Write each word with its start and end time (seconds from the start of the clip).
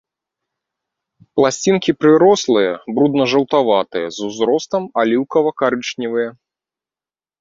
Пласцінкі 1.39 1.91
прырослыя, 2.05 2.71
брудна-жаўтаватыя, 2.95 4.07
з 4.17 4.31
узростам 4.31 4.83
аліўкава-карычневыя. 5.03 6.29